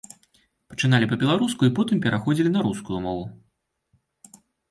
Пачыналі 0.69 1.09
па-беларуску 1.11 1.61
і 1.69 1.73
потым 1.81 2.01
пераходзілі 2.07 2.53
на 2.55 2.59
рускую 2.69 3.05
мову. 3.05 3.23